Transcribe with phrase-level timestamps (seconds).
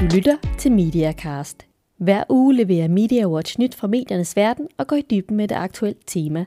[0.00, 1.66] Du lytter til MediaCast.
[1.96, 5.54] Hver uge leverer Media Watch nyt fra mediernes verden og går i dybden med det
[5.54, 6.44] aktuelle tema.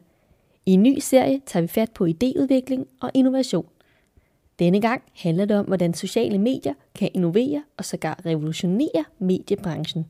[0.65, 3.65] I en ny serie tager vi fat på idéudvikling og innovation.
[4.59, 10.05] Denne gang handler det om, hvordan sociale medier kan innovere og sågar revolutionere mediebranchen.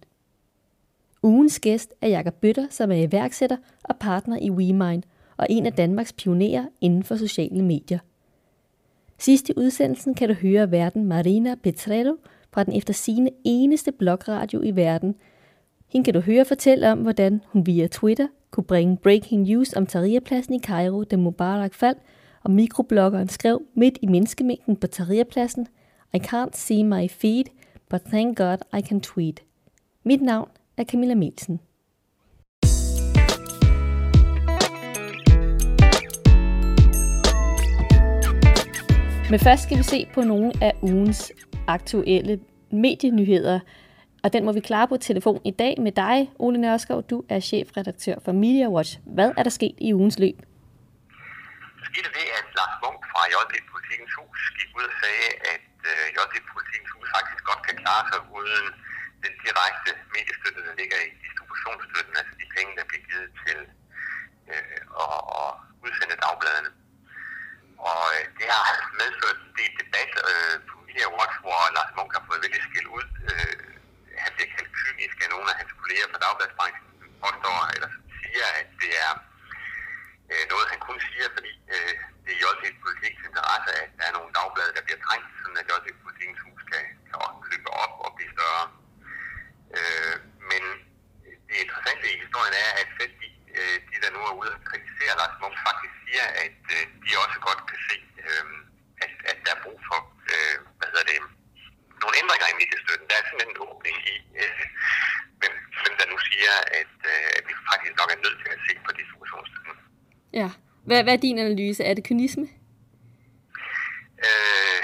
[1.24, 5.04] Ugens gæst er Jakob Bøtter, som er iværksætter og partner i WeMind
[5.38, 8.00] og en af Danmarks pionerer inden for sociale medier.
[9.18, 12.16] Sidst i udsendelsen kan du høre verden Marina Petrello
[12.54, 15.16] fra den efter sine eneste blogradio i verden.
[15.90, 19.86] Hende kan du høre fortælle om, hvordan hun via Twitter kunne bringe breaking news om
[19.86, 22.00] Tahrirpladsen i Cairo, da Mubarak faldt,
[22.44, 25.68] og mikrobloggeren skrev midt i menneskemængden på Tahrirpladsen,
[26.14, 27.44] I can't see my feed,
[27.90, 29.44] but thank God I can tweet.
[30.04, 31.60] Mit navn er Camilla Melsen.
[39.30, 41.32] Men først skal vi se på nogle af ugens
[41.68, 42.40] aktuelle
[42.74, 43.60] medienyheder,
[44.24, 47.00] og den må vi klare på telefon i dag med dig, Ole Nørskov.
[47.12, 48.92] Du er chefredaktør for Media Watch.
[49.16, 50.38] Hvad er der sket i ugens løb?
[51.80, 55.68] Der skete det, at Lars Munk fra JD Politikens Hus gik ud og sagde, at
[55.92, 58.68] øh, JD Politikens Hus faktisk godt kan klare sig uden
[59.24, 63.60] den direkte mediestøtte, der ligger i distributionsstøtten, altså de penge, der bliver givet til
[64.54, 65.52] øh, at, at
[65.86, 66.72] udsende dagbladene.
[67.90, 68.66] Og øh, det har
[69.02, 72.90] medført en del debat øh, på her Watch, hvor Lars Munk har fået vældig skæld
[72.98, 73.08] ud.
[73.30, 73.56] Øh,
[74.24, 76.86] han bliver kaldt kynisk af nogle af hans kolleger fra dagbladsbranchen,
[77.24, 77.90] påstår eller
[78.22, 79.12] siger, at det er
[80.32, 84.16] øh, noget, han kun siger, fordi øh, det er JT Politikens interesse, at der er
[84.18, 87.94] nogle dagblade, der bliver trængt, sådan at JT Politikens hus kan, kan også løbe op
[88.06, 88.66] og blive større.
[89.78, 90.16] Øh,
[90.52, 90.64] men
[91.48, 94.64] det interessante i historien er, at selv de, øh, de der nu er ude og
[94.70, 98.46] kritisere Lars Munk, faktisk siger, at øh, de også godt kan se, øh,
[99.04, 100.00] at, at der er brug for,
[100.34, 101.20] øh, hvad hedder det,
[102.04, 103.08] nogle ændringer i mediestøtten.
[103.10, 104.64] Der er sådan en åbning i, øh,
[105.40, 108.62] hvem, hvem der nu siger, at, øh, at vi faktisk nok er nødt til at
[108.68, 109.76] se på distributionsstøtten.
[110.40, 110.48] Ja.
[110.88, 111.82] Hvad, hvad er din analyse?
[111.90, 112.46] Er det kynisme?
[114.28, 114.80] Øh,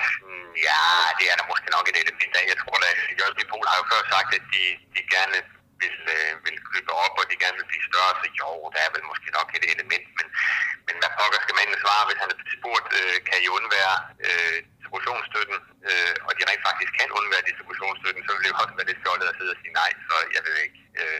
[0.67, 0.81] ja,
[1.19, 2.43] det er der måske nok et element af.
[2.51, 4.63] Jeg tror, at Jørgen Pol har jo før sagt, at de,
[4.95, 5.39] de gerne
[5.81, 8.91] vil, øh, vil købe op, og de gerne vil blive større, så jo, der er
[8.95, 10.27] vel måske nok et element, men,
[10.87, 13.95] men hvad pokker skal man svare, hvis han er spurgt, øh, kan I undvære
[14.27, 14.57] øh,
[14.89, 15.57] distributionsstøtten,
[15.89, 19.03] øh, og de rent faktisk kan undvære distributionsstøtten, så vil det jo også være lidt
[19.03, 20.79] fjollet at sidde og sige nej, så jeg ved ikke.
[21.01, 21.19] Øh,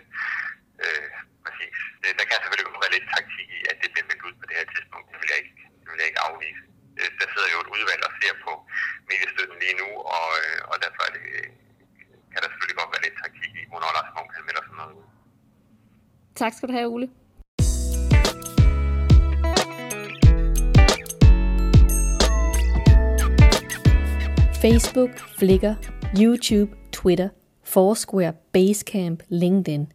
[0.83, 1.07] øh,
[1.45, 1.75] præcis.
[2.01, 4.45] Det, der kan selvfølgelig godt være lidt taktik i, at det bliver meldt ud på
[4.49, 5.07] det her tidspunkt.
[5.11, 6.63] Det vil jeg ikke, det vil jeg ikke afvise.
[6.99, 8.51] Øh, der sidder jo et udvalg og ser på
[9.11, 11.23] mediestøtten lige nu, og, øh, og derfor er det,
[12.31, 14.93] kan der selvfølgelig godt være lidt taktik i, hvornår Lars Munk han melder sådan noget
[14.99, 15.05] ud.
[16.41, 17.07] Tak skal du have, Ole.
[24.61, 25.09] Facebook,
[25.39, 25.73] Flickr,
[26.21, 27.29] YouTube, Twitter,
[27.63, 29.91] Foursquare, Basecamp, LinkedIn.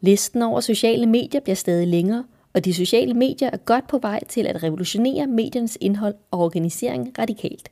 [0.00, 2.24] Listen over sociale medier bliver stadig længere,
[2.54, 7.18] og de sociale medier er godt på vej til at revolutionere mediernes indhold og organisering
[7.18, 7.68] radikalt.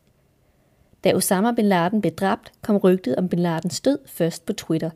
[1.04, 4.90] Da Osama bin Laden blev dræbt, kom rygtet om bin Ladens død først på Twitter.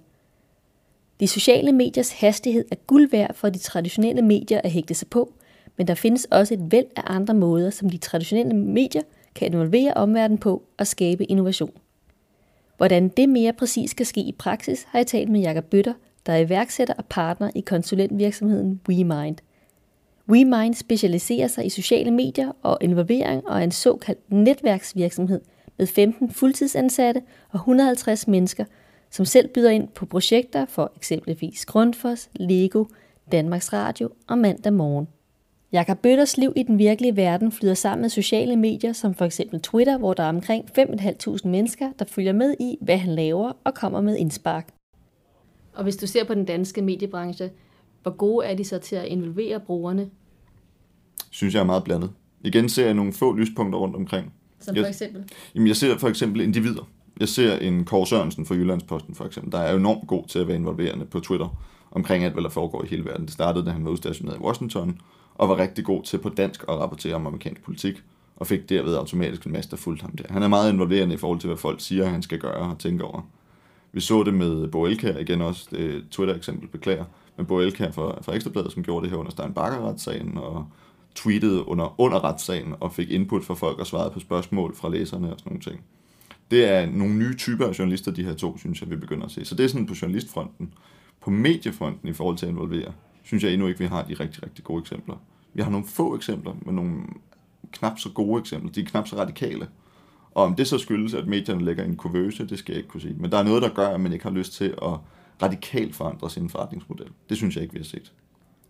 [1.20, 5.32] De sociale mediers hastighed er guld værd for de traditionelle medier at hægte sig på,
[5.76, 9.02] men der findes også et væld af andre måder, som de traditionelle medier
[9.34, 11.72] kan involvere omverdenen på og skabe innovation.
[12.76, 15.94] Hvordan det mere præcis skal ske i praksis, har jeg talt med Jakob Bøtter,
[16.26, 19.36] der er iværksætter og partner i konsulentvirksomheden WeMind.
[20.28, 25.40] WeMind specialiserer sig i sociale medier og involvering og er en såkaldt netværksvirksomhed
[25.78, 28.64] med 15 fuldtidsansatte og 150 mennesker,
[29.10, 32.84] som selv byder ind på projekter for eksempelvis Grundfos, Lego,
[33.32, 35.08] Danmarks Radio og Mandag Morgen.
[35.72, 39.60] Jakob Bøtters liv i den virkelige verden flyder sammen med sociale medier, som for eksempel
[39.60, 43.74] Twitter, hvor der er omkring 5.500 mennesker, der følger med i, hvad han laver og
[43.74, 44.68] kommer med indspark.
[45.74, 47.50] Og hvis du ser på den danske mediebranche,
[48.02, 50.10] hvor gode er de så til at involvere brugerne?
[51.30, 52.10] Synes jeg er meget blandet.
[52.44, 54.32] Igen ser jeg nogle få lyspunkter rundt omkring.
[54.64, 55.24] Som for eksempel?
[55.54, 56.88] Jamen, jeg ser for eksempel individer.
[57.20, 60.48] Jeg ser en Kåre Sørensen fra Jyllandsposten for eksempel, der er enormt god til at
[60.48, 61.56] være involverende på Twitter
[61.90, 63.24] omkring alt, hvad der foregår i hele verden.
[63.24, 64.98] Det startede, da han var udstationeret i Washington,
[65.34, 68.02] og var rigtig god til på dansk at rapportere om amerikansk politik,
[68.36, 70.24] og fik derved automatisk en masse, der fulgte ham der.
[70.30, 73.04] Han er meget involverende i forhold til, hvad folk siger, han skal gøre og tænke
[73.04, 73.28] over.
[73.92, 75.68] Vi så det med Bo Elkær, igen også
[76.10, 77.04] Twitter-eksempel, beklager,
[77.36, 80.66] med Bo Elkær fra, fra Ekstrabladet, som gjorde det her under Stein Bakker-retssagen, og
[81.14, 85.32] tweetede under, under retssagen, og fik input fra folk og svarede på spørgsmål fra læserne
[85.32, 85.80] og sådan nogle ting.
[86.50, 89.30] Det er nogle nye typer af journalister, de her to, synes jeg, vi begynder at
[89.30, 89.44] se.
[89.44, 90.74] Så det er sådan på journalistfronten.
[91.20, 94.42] På mediefronten i forhold til at involvere, synes jeg endnu ikke, vi har de rigtig,
[94.42, 95.16] rigtig gode eksempler.
[95.54, 97.02] Vi har nogle få eksempler, men nogle
[97.72, 98.72] knap så gode eksempler.
[98.72, 99.68] De er knap så radikale.
[100.34, 103.00] Og om det så skyldes, at medierne lægger en kurvøse, det skal jeg ikke kunne
[103.00, 103.14] sige.
[103.14, 104.98] Men der er noget, der gør, at man ikke har lyst til at
[105.42, 107.08] radikalt forandre sin forretningsmodel.
[107.28, 108.12] Det synes jeg ikke, vi har set.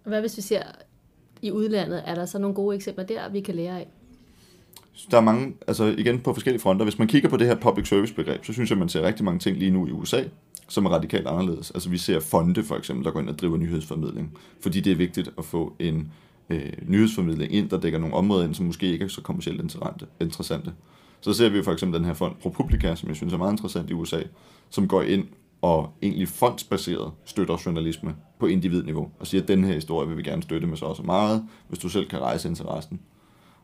[0.05, 0.62] Hvad hvis vi ser
[1.44, 2.02] i udlandet?
[2.06, 3.88] Er der så nogle gode eksempler der, vi kan lære af?
[5.11, 6.85] Der er mange, altså igen på forskellige fronter.
[6.85, 9.25] Hvis man kigger på det her public service begreb, så synes jeg, man ser rigtig
[9.25, 10.23] mange ting lige nu i USA,
[10.69, 11.70] som er radikalt anderledes.
[11.70, 14.96] Altså vi ser fonde for eksempel, der går ind og driver nyhedsformidling, fordi det er
[14.96, 16.12] vigtigt at få en
[16.50, 19.76] øh, nyhedsformidling ind, der dækker nogle områder ind, som måske ikke er så kommercielt
[20.20, 20.73] interessante.
[21.20, 23.91] Så ser vi for eksempel den her fond ProPublica, som jeg synes er meget interessant
[23.91, 24.20] i USA,
[24.70, 25.25] som går ind
[25.65, 30.23] og egentlig fondsbaseret støtter journalisme på individniveau, og siger, at den her historie vil vi
[30.23, 33.01] gerne støtte med så også meget, hvis du selv kan rejse interessen.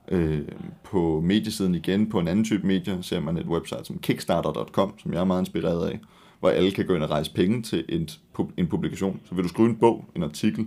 [0.08, 0.40] Øh,
[0.84, 5.12] på mediesiden igen, på en anden type medier, ser man et website som kickstarter.com, som
[5.12, 6.00] jeg er meget inspireret af,
[6.40, 8.08] hvor alle kan gå ind og rejse penge til en,
[8.56, 9.20] en publikation.
[9.24, 10.66] Så vil du skrive en bog, en artikel,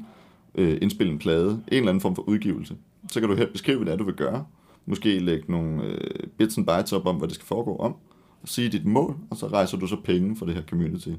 [0.55, 2.75] øh, indspille en plade, en eller anden form for udgivelse,
[3.11, 4.45] så kan du her beskrive, hvad det er, du vil gøre.
[4.85, 7.95] Måske lægge nogle øh, bits and bytes op om, hvad det skal foregå om,
[8.45, 11.09] sige dit mål, og så rejser du så penge for det her community.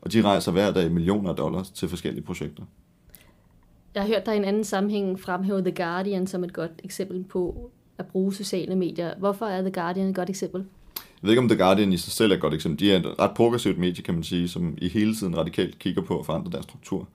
[0.00, 2.62] Og de rejser hver dag millioner af dollars til forskellige projekter.
[3.94, 7.24] Jeg har hørt dig i en anden sammenhæng fremhæve The Guardian som et godt eksempel
[7.24, 9.14] på at bruge sociale medier.
[9.18, 10.64] Hvorfor er The Guardian et godt eksempel?
[10.96, 12.80] Jeg ved ikke, om The Guardian i sig selv er et godt eksempel.
[12.80, 16.02] De er et ret progressivt medie, kan man sige, som i hele tiden radikalt kigger
[16.02, 17.08] på at forandre deres struktur.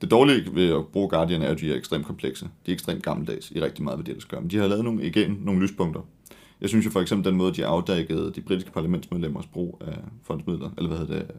[0.00, 2.44] Det dårlige ved at bruge Guardian er, at de er ekstremt komplekse.
[2.66, 4.40] De er ekstremt gammeldags i rigtig meget, hvad de ellers gør.
[4.40, 6.00] Men de har lavet nogle, igen nogle lyspunkter.
[6.60, 10.70] Jeg synes jo for eksempel den måde, de afdækkede de britiske parlamentsmedlemmers brug af fondsmidler,
[10.76, 11.30] eller hvad hedder det,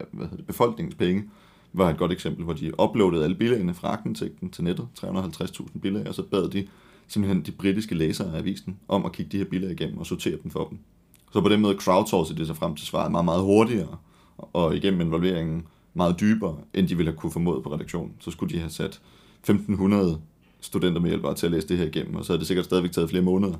[0.00, 1.24] øh, hvad hedder det befolkningens penge,
[1.72, 6.08] var et godt eksempel, hvor de uploadede alle bilagene fra aktindsigten til nettet, 350.000 bilag,
[6.08, 6.66] og så bad de
[7.08, 10.36] simpelthen de britiske læsere af avisen om at kigge de her bilag igennem og sortere
[10.42, 10.78] dem for dem.
[11.32, 13.96] Så på den måde crowdsourcede det sig frem til svaret meget, meget hurtigere,
[14.38, 18.14] og igennem involveringen meget dybere, end de ville have kunne formået på redaktionen.
[18.20, 19.00] Så skulle de have sat
[19.40, 20.20] 1500
[20.60, 22.92] studenter med hjælpere til at læse det her igennem, og så havde det sikkert stadigvæk
[22.92, 23.54] taget flere måneder.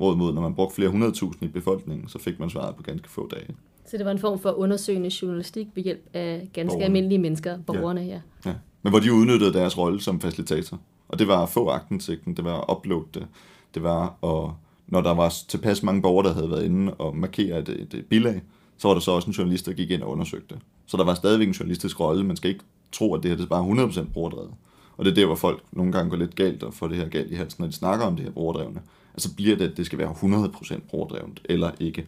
[0.00, 3.28] Hvorimod, når man brugte flere hundredtusind i befolkningen, så fik man svaret på ganske få
[3.28, 3.46] dage.
[3.86, 6.84] Så det var en form for undersøgende journalistik ved hjælp af ganske borgerne.
[6.84, 8.20] almindelige mennesker, borgerne, ja.
[8.46, 8.54] ja.
[8.82, 10.78] Men hvor de udnyttede deres rolle som facilitator.
[11.08, 13.26] Og det var at få agtindsigten, det var at uploade det,
[13.74, 14.50] det var at,
[14.86, 18.06] når der var tilpas mange borgere, der havde været inde og markere et, et, et
[18.06, 18.42] bilag,
[18.78, 20.62] så var der så også en journalist, der gik ind og undersøgte det.
[20.86, 22.24] Så der var stadigvæk en journalistisk rolle.
[22.24, 24.50] Man skal ikke tro, at det her det er bare 100% brugerdrevet.
[24.96, 27.08] Og det er der, hvor folk nogle gange går lidt galt og får det her
[27.08, 28.80] galt i halsen, når de snakker om det her brugerdrevne.
[29.14, 32.06] Altså bliver det, at det skal være 100% brugerdrevet eller ikke.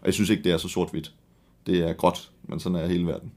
[0.00, 1.14] Og jeg synes ikke, det er så sort-hvidt.
[1.66, 3.32] Det er gråt, men sådan er hele verden.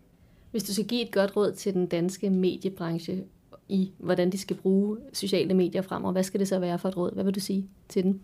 [0.51, 3.23] Hvis du skal give et godt råd til den danske mediebranche
[3.69, 6.97] i, hvordan de skal bruge sociale medier fremover, hvad skal det så være for et
[6.97, 7.13] råd?
[7.13, 8.21] Hvad vil du sige til den?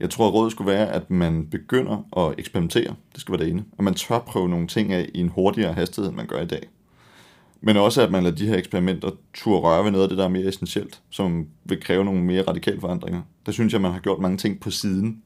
[0.00, 2.94] Jeg tror, at rådet skulle være, at man begynder at eksperimentere.
[3.12, 3.64] Det skal være det ene.
[3.78, 6.46] At man tør prøve nogle ting af i en hurtigere hastighed, end man gør i
[6.46, 6.68] dag.
[7.60, 10.24] Men også, at man lader de her eksperimenter turde røre ved noget af det, der
[10.24, 13.22] er mere essentielt, som vil kræve nogle mere radikale forandringer.
[13.46, 15.22] Der synes jeg, man har gjort mange ting på siden,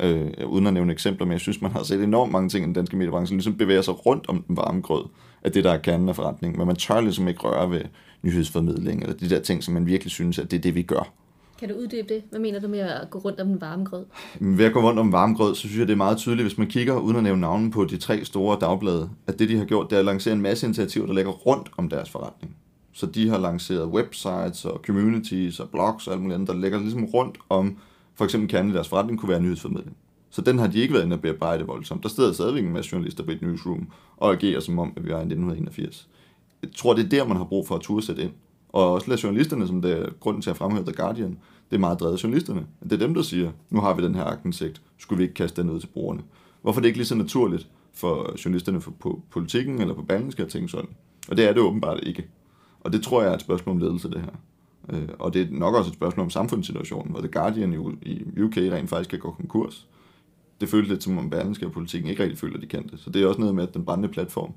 [0.00, 2.66] øh, uden at nævne eksempler, men jeg synes, man har set enormt mange ting i
[2.66, 5.04] den danske mediebranche, ligesom bevæger sig rundt om den varme grød
[5.42, 7.80] af det, der er kernen af forretningen, Men man tør ligesom ikke røre ved
[8.22, 11.12] nyhedsformidling, eller de der ting, som man virkelig synes, at det er det, vi gør.
[11.64, 12.22] Kan du uddybe det?
[12.30, 14.04] Hvad mener du med at gå rundt om den varme grød?
[14.40, 16.46] Ved at gå rundt om den varme grød, så synes jeg, det er meget tydeligt,
[16.46, 19.56] hvis man kigger, uden at nævne navnen på de tre store dagblade, at det, de
[19.56, 22.56] har gjort, det er at lancere en masse initiativer, der ligger rundt om deres forretning.
[22.92, 26.78] Så de har lanceret websites og communities og blogs og alt muligt andet, der ligger
[26.78, 27.76] ligesom rundt om,
[28.14, 29.96] for eksempel kernen i deres forretning kunne være nyhedsformidling.
[30.30, 32.02] Så den har de ikke været inde at bearbejde voldsomt.
[32.02, 35.10] Der sidder stadigvæk en masse journalister på et newsroom og agerer som om, at vi
[35.10, 36.08] er i 1981.
[36.62, 38.32] Jeg tror, det er der, man har brug for at turde sætte ind.
[38.74, 41.38] Og også lade journalisterne, som det er grunden til at fremhæve The Guardian,
[41.70, 42.66] det er meget drevet journalisterne.
[42.82, 45.62] Det er dem, der siger, nu har vi den her agtindsigt, skulle vi ikke kaste
[45.62, 46.22] den ud til brugerne?
[46.62, 50.48] Hvorfor er det ikke lige så naturligt for journalisterne på politikken eller på Berlingske at
[50.48, 50.90] tænke sådan?
[51.28, 52.26] Og det er det åbenbart ikke.
[52.80, 54.32] Og det tror jeg er et spørgsmål om ledelse, det her.
[54.88, 58.56] Øh, og det er nok også et spørgsmål om samfundssituationen, hvor The Guardian i UK
[58.56, 59.88] rent faktisk kan gå konkurs.
[60.60, 63.00] Det føles lidt som om Berlingske og politikken ikke rigtig føler, at de kan det.
[63.00, 64.52] Så det er også noget med, at den brændende platform,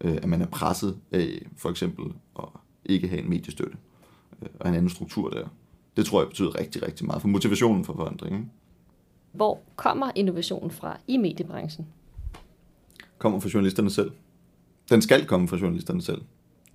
[0.00, 2.04] øh, at man er presset af for eksempel
[2.38, 2.44] at
[2.84, 3.76] ikke have en mediestøtte
[4.42, 5.48] øh, og en anden struktur der.
[5.96, 8.34] Det tror jeg betyder rigtig, rigtig meget for motivationen for forandring.
[8.34, 8.48] Ikke?
[9.32, 11.86] Hvor kommer innovationen fra i mediebranchen?
[13.18, 14.10] Kommer fra journalisterne selv.
[14.90, 16.22] Den skal komme fra journalisterne selv.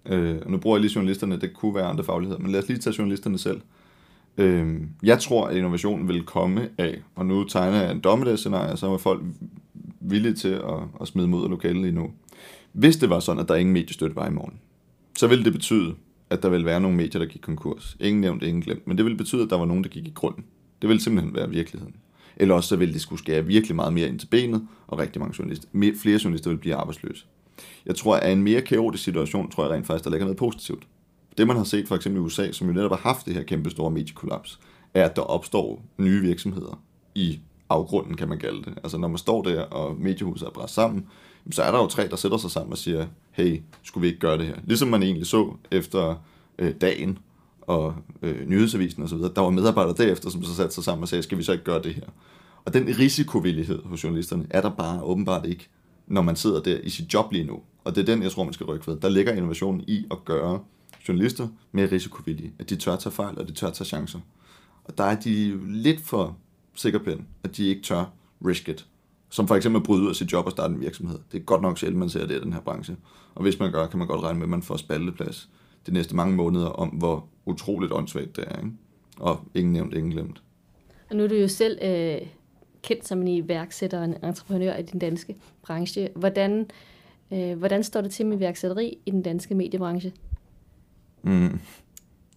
[0.06, 2.68] Øh, og nu bruger jeg lige journalisterne, det kunne være andre fagligheder, men lad os
[2.68, 3.62] lige tage journalisterne selv.
[4.38, 8.94] Øh, jeg tror, at innovationen vil komme af, og nu tegner jeg en dommedagsscenarie, så
[8.94, 9.24] er folk
[10.00, 12.12] villige til at, at smide mod lokalet lige nu.
[12.72, 14.60] Hvis det var sådan, at der ingen mediestøtte var i morgen,
[15.18, 15.96] så ville det betyde,
[16.30, 17.98] at der ville være nogle medier, der gik konkurs.
[18.00, 18.88] Ingen nævnt, ingen glemt.
[18.88, 20.46] Men det ville betyde, at der var nogen, der gik i grunden.
[20.82, 21.96] Det ville simpelthen være virkeligheden.
[22.38, 25.22] Eller også så ville det skulle skære virkelig meget mere ind til benet, og rigtig
[25.22, 25.68] mange journalister,
[26.02, 27.26] flere journalister vil blive arbejdsløse.
[27.86, 30.88] Jeg tror, at en mere kaotisk situation, tror jeg rent faktisk, der ligger noget positivt.
[31.38, 33.44] Det man har set for eksempel i USA, som jo netop har haft det her
[33.44, 34.60] kæmpe store mediekollaps,
[34.94, 36.82] er, at der opstår nye virksomheder
[37.16, 38.74] i afgrunden, kan man kalde det.
[38.84, 41.06] Altså når man står der, og mediehuset er bræst sammen,
[41.52, 43.06] så er der jo tre, der sætter sig sammen og siger,
[43.38, 44.56] hey, skulle vi ikke gøre det her?
[44.66, 46.16] Ligesom man egentlig så efter
[46.60, 47.20] øh, dagen
[47.62, 51.24] og øh, nyhedsavisen osv., der var medarbejdere derefter, som så satte sig sammen og sagde,
[51.24, 52.06] skal vi så ikke gøre det her?
[52.66, 55.68] Og den risikovillighed hos journalisterne er der bare åbenbart ikke,
[56.08, 57.60] når man sidder der i sit job lige nu.
[57.84, 58.98] Og det er den, jeg tror, man skal rykke ved.
[59.00, 60.60] Der ligger innovationen i at gøre
[61.08, 62.54] journalister mere risikovillige.
[62.60, 64.20] At de tør tage fejl, og de tør tage chancer.
[64.84, 66.38] Og der er de lidt for
[66.76, 67.12] sikker på,
[67.44, 68.06] at de ikke tør
[68.46, 68.86] risk it.
[69.30, 71.20] Som for eksempel at bryde ud af sit job og starte en virksomhed.
[71.32, 72.96] Det er godt nok sjældent, man ser det i den her branche.
[73.36, 75.50] Og hvis man gør, kan man godt regne med, at man får spalteplads
[75.88, 78.58] de næste mange måneder om, hvor utroligt åndssvagt det er.
[78.58, 78.72] Ikke?
[79.20, 80.42] Og ingen nævnt, ingen glemt.
[81.10, 82.28] Og nu er du jo selv øh,
[82.84, 86.10] kendt som en iværksætter og en entreprenør i den danske branche.
[86.16, 86.66] Hvordan,
[87.34, 90.14] øh, hvordan står det til med iværksætteri i den danske mediebranche?
[91.24, 91.60] Mm.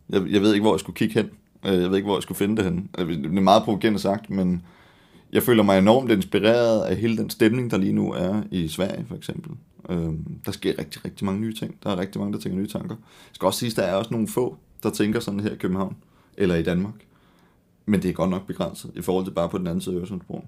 [0.08, 1.30] Jeg, jeg ved ikke, hvor jeg skulle kigge hen.
[1.66, 2.90] Øh, jeg ved ikke, hvor jeg skulle finde det hen.
[2.98, 4.62] Øh, det er meget provokerende sagt, men
[5.32, 9.04] jeg føler mig enormt inspireret af hele den stemning, der lige nu er i Sverige,
[9.08, 9.52] for eksempel.
[9.90, 10.12] Øh,
[10.46, 11.76] der sker rigtig, rigtig mange nye ting.
[11.82, 12.96] Der er rigtig mange, der tænker nye tanker.
[13.10, 15.56] Jeg skal også sige, at der er også nogle få, der tænker sådan her i
[15.56, 15.96] København,
[16.36, 16.94] eller i Danmark.
[17.86, 19.98] Men det er godt nok begrænset i forhold til bare på den anden side af
[19.98, 20.44] Øresundsbroen.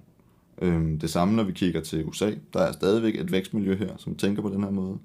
[0.63, 2.31] Øhm, det samme, når vi kigger til USA.
[2.53, 4.99] Der er stadigvæk et vækstmiljø her, som tænker på den her måde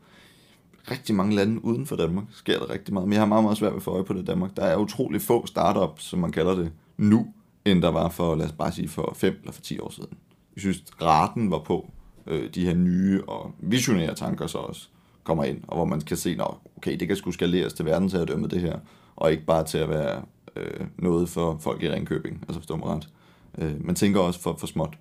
[0.92, 3.08] rigtig mange lande uden for Danmark sker der rigtig meget.
[3.08, 4.58] Men jeg har meget, meget svært ved at få øje på det i Danmark.
[4.58, 7.28] Der er utrolig få startups, som man kalder det, nu,
[7.72, 10.18] end der var for, lad os bare sige, for 5 eller for 10 år siden.
[10.56, 11.92] Jeg synes, raten var på
[12.28, 14.88] øh, de her nye og visionære tanker så også
[15.24, 16.48] kommer ind, og hvor man kan se, at
[16.78, 18.80] okay, det kan sgu skaleres til verdensherredømme det her,
[19.16, 20.22] og ikke bare til at være
[20.56, 23.10] øh, noget for folk i Ringkøbing, altså forstår mig ret.
[23.58, 24.98] Øh, man tænker også for, for småt.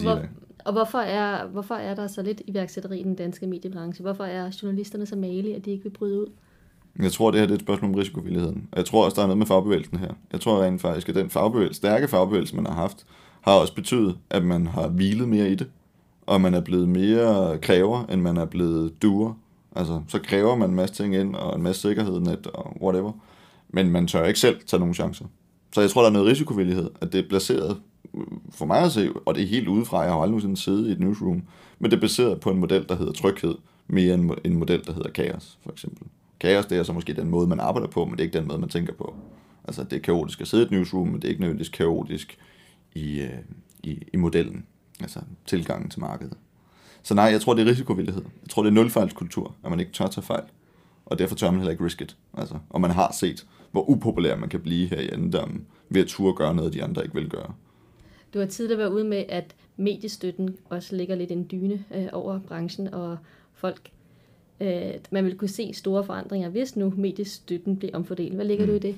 [0.00, 0.22] Hvor,
[0.64, 4.02] og hvorfor er, hvorfor er der så lidt iværksætteri i den danske mediebranche?
[4.02, 6.32] Hvorfor er journalisterne så malige, at de ikke vil bryde ud?
[7.02, 8.68] Jeg tror, det her det er et spørgsmål om risikovilligheden.
[8.72, 10.08] Og jeg tror også, der er noget med fagbevægelsen her.
[10.32, 13.06] Jeg tror rent faktisk, at den fagbevægelse, stærke fagbevægelse, man har haft,
[13.40, 15.70] har også betydet, at man har hvilet mere i det.
[16.26, 19.32] Og man er blevet mere kræver, end man er blevet duer.
[19.76, 23.12] Altså, så kræver man en masse ting ind, og en masse sikkerhed, net og whatever.
[23.68, 25.24] Men man tør ikke selv tage nogen chancer.
[25.72, 27.76] Så jeg tror, der er noget risikovillighed, at det er placeret
[28.50, 30.92] for mig at se, og det er helt udefra, jeg har aldrig nogensinde siddet i
[30.92, 31.42] et newsroom,
[31.78, 33.54] men det er baseret på en model, der hedder tryghed,
[33.88, 36.06] mere end en model, der hedder kaos, for eksempel.
[36.40, 38.48] Kaos, det er så måske den måde, man arbejder på, men det er ikke den
[38.48, 39.14] måde, man tænker på.
[39.64, 42.38] Altså, det er kaotisk at sidde i et newsroom, men det er ikke nødvendigvis kaotisk
[42.94, 43.38] i, øh,
[43.82, 44.66] i, i modellen,
[45.00, 46.36] altså tilgangen til markedet.
[47.02, 48.22] Så nej, jeg tror, det er risikovillighed.
[48.42, 50.44] Jeg tror, det er nulfejlskultur, at man ikke tør tage fejl.
[51.06, 52.16] Og derfor tør man heller ikke risk it.
[52.34, 56.06] Altså, og man har set, hvor upopulær man kan blive her i anden ved at
[56.06, 57.54] turde gøre noget, de andre ikke vil gøre.
[58.34, 62.40] Du har tidligere været ude med, at mediestøtten også ligger lidt en dyne øh, over
[62.48, 63.18] branchen, og
[63.54, 63.90] folk,
[64.60, 68.34] øh, man vil kunne se store forandringer, hvis nu mediestøtten bliver omfordelt.
[68.34, 68.70] Hvad ligger mm.
[68.70, 68.94] du i det?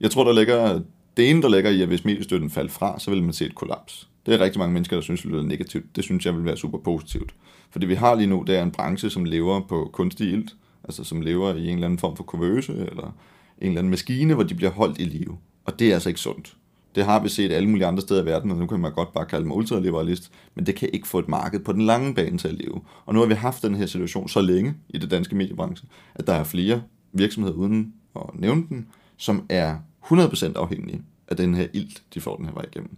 [0.00, 0.80] Jeg tror, der ligger,
[1.16, 3.54] det ene, der ligger i, at hvis mediestøtten falder fra, så vil man se et
[3.54, 4.08] kollaps.
[4.26, 5.96] Det er rigtig mange mennesker, der synes, det er negativt.
[5.96, 7.34] Det synes jeg vil være super positivt.
[7.70, 10.50] Fordi vi har lige nu, det er en branche, som lever på kunstig ilt,
[10.84, 13.16] altså som lever i en eller anden form for kurvøse, eller
[13.58, 15.38] en eller anden maskine, hvor de bliver holdt i live.
[15.64, 16.56] Og det er altså ikke sundt.
[16.98, 19.12] Det har vi set alle mulige andre steder i verden, og nu kan man godt
[19.12, 22.38] bare kalde mig ultraliberalist, men det kan ikke få et marked på den lange bane
[22.38, 22.80] til at leve.
[23.06, 26.26] Og nu har vi haft den her situation så længe i det danske mediebranche, at
[26.26, 28.86] der er flere virksomheder uden at nævne den,
[29.16, 32.96] som er 100% afhængige af den her ild, de får den her vej igennem.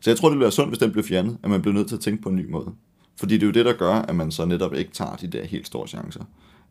[0.00, 1.94] Så jeg tror, det bliver sundt, hvis den bliver fjernet, at man bliver nødt til
[1.94, 2.72] at tænke på en ny måde.
[3.16, 5.44] Fordi det er jo det, der gør, at man så netop ikke tager de der
[5.44, 6.24] helt store chancer.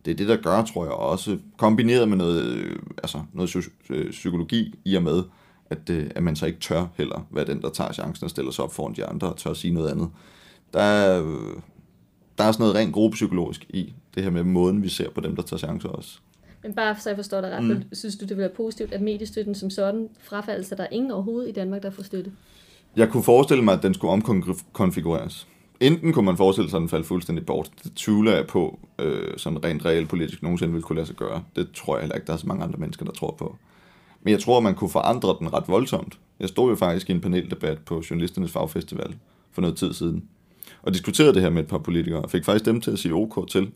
[0.05, 4.11] Det er det, der gør, tror jeg også, kombineret med noget, øh, altså noget øh,
[4.11, 5.23] psykologi i og med,
[5.69, 8.51] at, øh, at man så ikke tør heller være den, der tager chancen og stiller
[8.51, 10.09] sig op foran de andre og tør at sige noget andet.
[10.73, 11.61] Der er, øh,
[12.37, 15.35] der er sådan noget rent gruppepsykologisk i det her med måden, vi ser på dem,
[15.35, 16.19] der tager chancer også.
[16.63, 17.83] Men bare så jeg forstår dig ret, mm.
[17.93, 21.11] synes du, det vil være positivt, at mediestøtten som sådan frafalder, så der er ingen
[21.11, 22.31] overhovedet i Danmark, der får støtte?
[22.95, 25.47] Jeg kunne forestille mig, at den skulle omkonfigureres.
[25.79, 27.71] Enten kunne man forestille sig, at den faldt fuldstændig bort.
[27.83, 31.43] Det tvivler jeg på, øh, sådan rent reelt politisk nogensinde ville kunne lade sig gøre.
[31.55, 33.55] Det tror jeg heller ikke, der er så mange andre mennesker, der tror på.
[34.21, 36.19] Men jeg tror, man kunne forandre den ret voldsomt.
[36.39, 39.15] Jeg stod jo faktisk i en paneldebat på Journalisternes Fagfestival
[39.51, 40.23] for noget tid siden,
[40.81, 43.13] og diskuterede det her med et par politikere, og fik faktisk dem til at sige
[43.13, 43.71] OK til,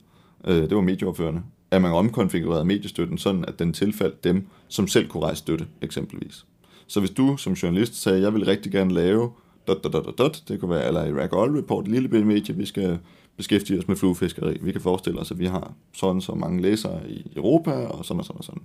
[0.48, 5.08] øh, det var medieoverførende, at man omkonfigurerede mediestøtten sådan, at den tilfaldt dem, som selv
[5.08, 6.46] kunne rejse støtte, eksempelvis.
[6.88, 9.32] Så hvis du som journalist sagde, jeg vil rigtig gerne lave
[9.68, 12.66] dot, dot, dot, dot, det kunne være eller Iraq Oil Report, lille bitte medie, vi
[12.66, 13.00] skal
[13.38, 14.58] beskæftige os med fluefiskeri.
[14.62, 18.20] Vi kan forestille os, at vi har sådan så mange læsere i Europa, og sådan
[18.20, 18.62] og sådan og sådan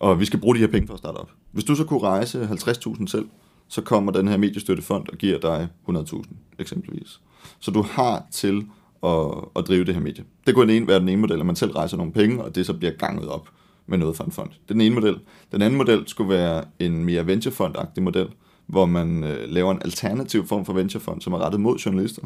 [0.00, 1.30] og vi skal bruge de her penge for at starte op.
[1.52, 3.28] Hvis du så kunne rejse 50.000 selv,
[3.68, 6.22] så kommer den her mediestøttefond og giver dig 100.000
[6.58, 7.20] eksempelvis.
[7.60, 8.66] Så du har til
[9.02, 9.26] at,
[9.56, 10.24] at drive det her medie.
[10.46, 12.54] Det kunne den ene, være den ene model, at man selv rejser nogle penge, og
[12.54, 13.48] det så bliver ganget op
[13.86, 14.50] med noget fra en fond.
[14.50, 15.18] Det er den ene model.
[15.52, 18.28] Den anden model skulle være en mere venturefond model,
[18.66, 22.22] hvor man øh, laver en alternativ form for venturefond, som er rettet mod journalister.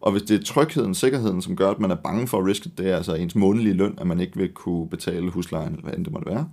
[0.00, 2.70] Og hvis det er trygheden, sikkerheden, som gør, at man er bange for at riske,
[2.78, 5.94] det er altså ens månedlige løn, at man ikke vil kunne betale huslejen, eller hvad
[5.94, 6.48] end det måtte være,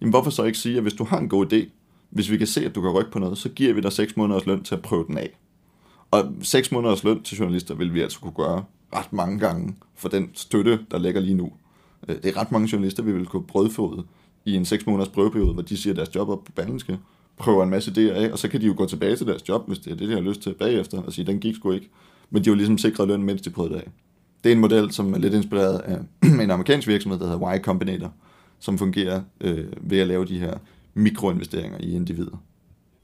[0.00, 1.68] jamen hvorfor så ikke sige, at hvis du har en god idé,
[2.10, 4.16] hvis vi kan se, at du kan rykke på noget, så giver vi dig 6
[4.16, 5.38] måneders løn til at prøve den af.
[6.10, 8.64] Og 6 måneders løn til journalister vil vi altså kunne gøre
[8.94, 11.52] ret mange gange for den støtte, der ligger lige nu.
[12.08, 14.04] Øh, det er ret mange journalister, vi vil kunne brødføde
[14.44, 16.98] i en 6 måneders prøveperiode, hvor de siger deres job op på Berlingske,
[17.36, 19.66] prøver en masse idéer af, og så kan de jo gå tilbage til deres job,
[19.66, 21.90] hvis det er det, de har lyst til bagefter, og sige, den gik sgu ikke.
[22.30, 23.90] Men de har jo ligesom sikret løn, mens de prøvede det af.
[24.44, 25.98] Det er en model, som er lidt inspireret af
[26.44, 28.12] en amerikansk virksomhed, der hedder Y Combinator,
[28.60, 30.54] som fungerer øh, ved at lave de her
[30.94, 32.42] mikroinvesteringer i individer.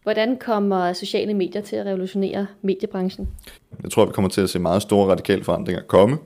[0.03, 3.29] Hvordan kommer sociale medier til at revolutionere mediebranchen?
[3.83, 6.19] Jeg tror, vi kommer til at se meget store radikale forandringer komme.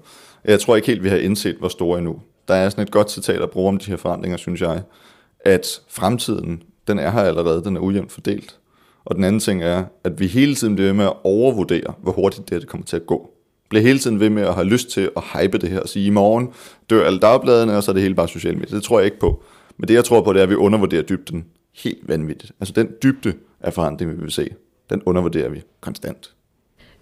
[0.44, 2.20] Jeg tror ikke helt, vi har indset, hvor store endnu.
[2.48, 4.82] Der er sådan et godt citat at bruge om de her forandringer, synes jeg,
[5.40, 8.58] at fremtiden, den er her allerede, den er ujævnt fordelt.
[9.04, 12.50] Og den anden ting er, at vi hele tiden bliver med at overvurdere, hvor hurtigt
[12.50, 13.30] det her kommer til at gå.
[13.68, 16.06] Bliver hele tiden ved med at have lyst til at hype det her og sige,
[16.06, 16.48] i morgen
[16.90, 18.74] dør alle dagbladene, og så er det hele bare sociale medier.
[18.74, 19.42] Det tror jeg ikke på.
[19.76, 21.44] Men det jeg tror på, det er, at vi undervurderer dybden
[21.74, 22.52] helt vanvittigt.
[22.60, 24.48] Altså den dybde af forandring, vi vil se,
[24.90, 26.34] den undervurderer vi konstant.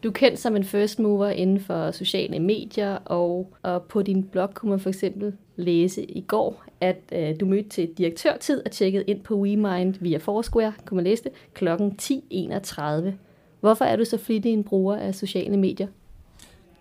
[0.02, 4.22] Du er kendt som en first mover inden for sociale medier, og, og på din
[4.22, 8.70] blog kunne man for eksempel læse i går, at øh, du mødte til direktørtid og
[8.70, 11.68] tjekkede ind på WeMind via Foursquare, kunne man læse det, kl.
[11.68, 13.12] 10.31.
[13.60, 15.86] Hvorfor er du så flittig en bruger af sociale medier?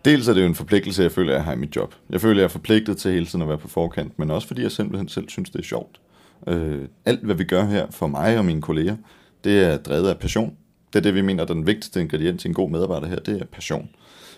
[0.06, 1.96] Dels er det jo en forpligtelse, jeg føler, at jeg har i mit job.
[2.10, 4.48] Jeg føler, at jeg er forpligtet til hele tiden at være på forkant, men også
[4.48, 6.00] fordi jeg simpelthen selv synes, det er sjovt.
[6.48, 8.96] Øh, alt, hvad vi gør her for mig og mine kolleger,
[9.44, 10.58] det er drevet af passion.
[10.94, 13.42] Det er det, vi mener er den vigtigste ingrediens til en god medarbejder her, det
[13.42, 13.90] er passion.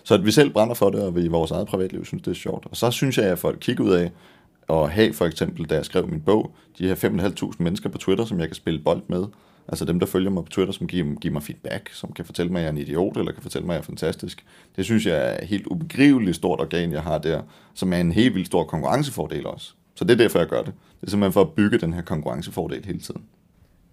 [0.04, 2.30] Så at vi selv brænder for det, og vi i vores eget privatliv synes, det
[2.30, 2.66] er sjovt.
[2.70, 4.10] Og så synes jeg, at folk kigger ud af
[4.68, 8.24] og have for eksempel, da jeg skrev min bog, de her 5.500 mennesker på Twitter,
[8.24, 9.24] som jeg kan spille bold med.
[9.68, 12.52] Altså dem, der følger mig på Twitter, som giver, giver mig feedback, som kan fortælle
[12.52, 14.44] mig, at jeg er en idiot, eller kan fortælle mig, at jeg er fantastisk.
[14.76, 17.42] Det synes jeg er et helt ubegriveligt stort organ, jeg har der,
[17.74, 19.74] som er en helt vildt stor konkurrencefordel også.
[19.94, 20.72] Så det er derfor, jeg gør det.
[21.00, 23.22] Det er simpelthen for at bygge den her konkurrencefordel hele tiden.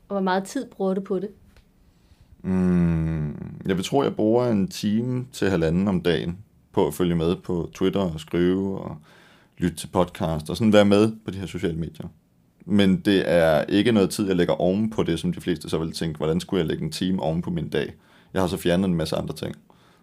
[0.10, 1.30] Og hvor meget tid bruger du på det?
[2.42, 3.28] Mm,
[3.66, 6.38] jeg vil tro, jeg bruger en time til halvanden om dagen
[6.72, 8.98] på at følge med på Twitter og skrive og
[9.58, 12.08] lytte til podcast og sådan være med på de her sociale medier.
[12.66, 15.78] Men det er ikke noget tid, jeg lægger oven på det, som de fleste så
[15.78, 17.94] vil tænke, hvordan skulle jeg lægge en time oven på min dag?
[18.34, 19.56] Jeg har så fjernet en masse andre ting.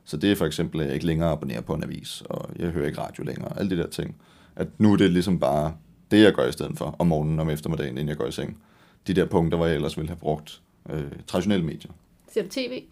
[0.05, 2.71] Så det er for eksempel, at jeg ikke længere abonnerer på en avis, og jeg
[2.71, 4.17] hører ikke radio længere, alle de der ting.
[4.57, 5.75] At nu er det ligesom bare
[6.11, 8.59] det, jeg gør i stedet for, om morgenen, om eftermiddagen, inden jeg går i seng.
[9.07, 11.93] De der punkter, hvor jeg ellers ville have brugt øh, traditionelle medier.
[12.33, 12.83] Ser du tv?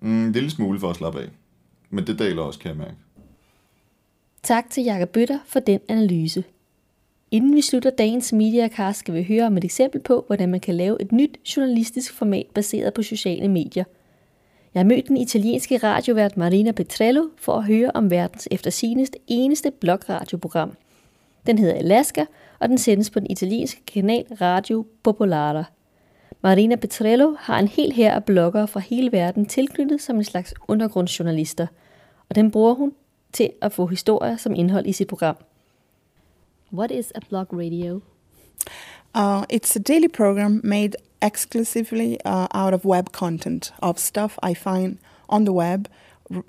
[0.00, 1.28] Mm, en lille smule for at slappe af.
[1.90, 2.96] Men det daler også, kan jeg mærke.
[4.42, 6.44] Tak til Jakob Bøtter for den analyse.
[7.34, 10.74] Inden vi slutter dagens Mediacast, skal vi høre om et eksempel på, hvordan man kan
[10.74, 13.84] lave et nyt journalistisk format baseret på sociale medier.
[14.74, 20.72] Jeg mødte den italienske radiovært Marina Petrello for at høre om verdens eftersigende eneste blogradioprogram.
[21.46, 22.24] Den hedder Alaska,
[22.58, 25.64] og den sendes på den italienske kanal Radio Popolare.
[26.42, 30.54] Marina Petrello har en hel her af bloggere fra hele verden tilknyttet som en slags
[30.68, 31.66] undergrundsjournalister,
[32.28, 32.92] og den bruger hun
[33.32, 35.36] til at få historier som indhold i sit program.
[36.70, 38.02] What is a blog radio?
[39.14, 44.54] Uh, it's a daily program made exclusively uh, out of web content, of stuff I
[44.54, 44.98] find
[45.28, 45.88] on the web,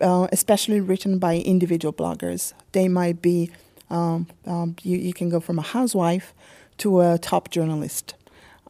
[0.01, 2.53] uh, especially written by individual bloggers.
[2.71, 3.51] They might be,
[3.89, 6.33] um, um, you, you can go from a housewife
[6.77, 8.15] to a top journalist.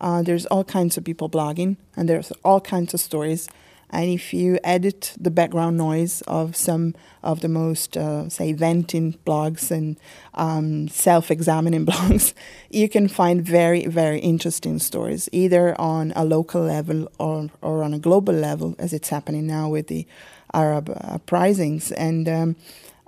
[0.02, 3.48] Uh, there's all kinds of people blogging, and there's all kinds of stories.
[3.90, 9.18] And if you edit the background noise of some of the most, uh, say, venting
[9.26, 9.98] blogs and
[10.34, 12.34] um, self examining blogs,
[12.70, 17.94] you can find very, very interesting stories, either on a local level or, or on
[17.94, 20.06] a global level, as it's happening now with the
[20.54, 21.92] Arab uprisings.
[21.92, 22.56] And um,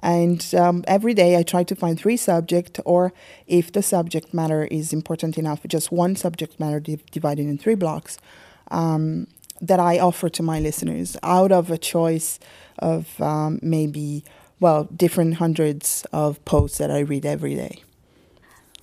[0.03, 3.13] and um, every day I try to find three subjects, or
[3.47, 8.19] if the subject matter is important enough, just one subject matter divided in three blocks
[8.71, 9.27] um,
[9.61, 12.39] that I offer to my listeners out of a choice
[12.79, 14.23] of um, maybe,
[14.59, 17.83] well, different hundreds of posts that I read every day.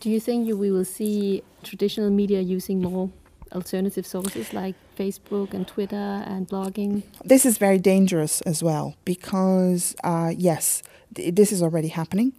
[0.00, 3.10] Do you think you, we will see traditional media using more
[3.52, 7.04] alternative sources like Facebook and Twitter and blogging?
[7.24, 10.82] This is very dangerous as well because, uh, yes,
[11.14, 12.32] th- this is already happening.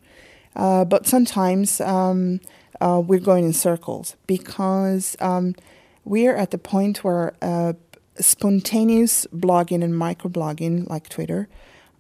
[0.56, 2.40] Uh, but sometimes um,
[2.82, 5.56] uh, we're going in circles because um,
[6.06, 7.74] we're at the point where uh,
[8.20, 11.48] spontaneous blogging and microblogging, like Twitter,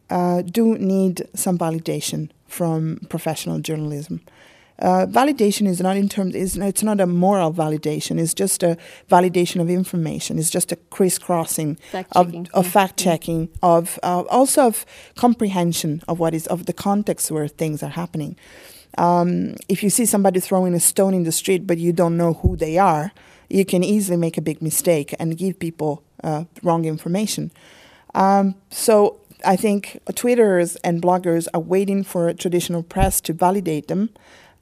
[0.09, 4.21] uh, do need some validation from professional journalism.
[4.79, 8.77] uh, validation is not in terms is it's not a moral validation it's just a
[9.09, 11.77] validation of information it's just a crisscrossing
[12.11, 17.31] of, of fact checking of uh, also of comprehension of what is of the context
[17.31, 18.35] where things are happening
[18.97, 22.33] um, if you see somebody throwing a stone in the street but you don't know
[22.33, 23.13] who they are
[23.49, 27.51] you can easily make a big mistake and give people uh, wrong information
[28.13, 34.09] um, so I think Twitters and bloggers are waiting for traditional press to validate them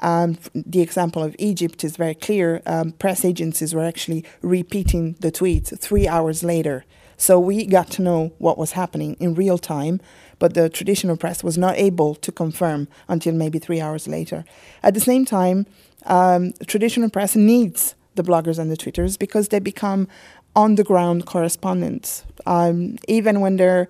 [0.04, 2.62] um, the example of Egypt is very clear.
[2.66, 6.84] Um, press agencies were actually repeating the tweets three hours later.
[7.16, 10.02] So we got to know what was happening in real time,
[10.40, 14.44] but the traditional press was not able to confirm until maybe three hours later.
[14.84, 15.66] At the same time,
[16.06, 20.08] um, traditional press needs the bloggers and the Twitters because they become
[20.56, 22.24] on the ground correspondents.
[22.46, 23.88] Um, even when they're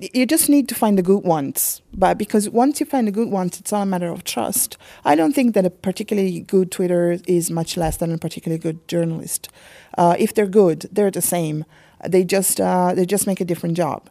[0.00, 1.80] you just need to find the good ones.
[1.94, 4.76] But because once you find the good ones, it's all a matter of trust.
[5.04, 8.86] I don't think that a particularly good Twitter is much less than a particularly good
[8.88, 9.48] journalist.
[9.96, 11.64] Uh, if they're good, they're the same.
[12.06, 14.08] They just uh, they just make a different job.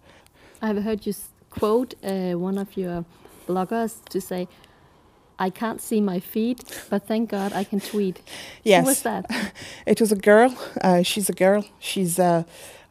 [0.61, 1.13] I've heard you
[1.49, 3.05] quote uh, one of your
[3.47, 4.47] bloggers to say,
[5.39, 8.21] "I can't see my feed, but thank God I can tweet."
[8.63, 9.25] Yes, Who was that?
[9.85, 10.55] it was a girl.
[10.81, 11.65] Uh, she's a girl.
[11.79, 12.43] She's uh,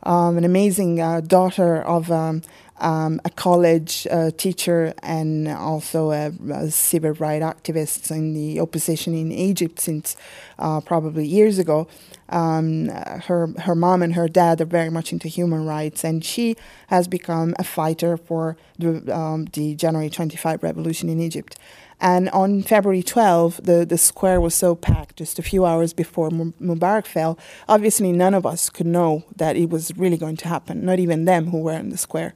[0.02, 2.10] um, an amazing uh, daughter of.
[2.10, 2.42] Um,
[2.78, 9.14] um, a college uh, teacher and also a, a, civil rights activist in the opposition
[9.14, 10.16] in Egypt since
[10.58, 11.86] uh, probably years ago.
[12.30, 16.56] Um, her her mom and her dad are very much into human rights, and she
[16.88, 21.56] has become a fighter for the, um, the January 25 revolution in Egypt.
[22.00, 26.30] And on February 12, the, the square was so packed just a few hours before
[26.30, 27.38] Mubarak fell.
[27.68, 31.24] Obviously, none of us could know that it was really going to happen, not even
[31.24, 32.34] them who were in the square.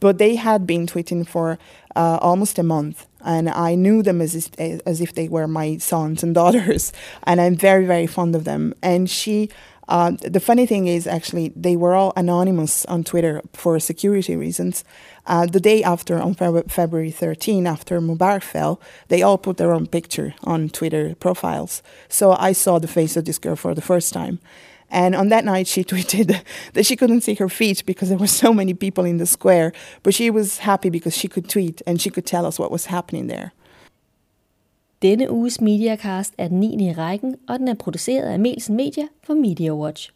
[0.00, 1.58] But they had been tweeting for
[1.94, 5.78] uh, almost a month, and I knew them as if, as if they were my
[5.78, 6.92] sons and daughters,
[7.24, 8.74] and I'm very, very fond of them.
[8.82, 9.48] And she,
[9.88, 14.84] uh, the funny thing is, actually, they were all anonymous on Twitter for security reasons.
[15.26, 19.72] Uh, the day after, on Feb- February 13, after Mubarak fell, they all put their
[19.72, 21.82] own picture on Twitter profiles.
[22.08, 24.40] So I saw the face of this girl for the first time.
[24.90, 28.26] And on that night, she tweeted that she couldn't see her feet because there were
[28.26, 29.72] so many people in the square.
[30.02, 32.86] But she was happy because she could tweet and she could tell us what was
[32.86, 33.52] happening there.
[35.02, 36.88] Denne uges Mediacast er den 9.
[36.88, 40.15] i rækken, og den er produceret af Melsen Media for MediaWatch.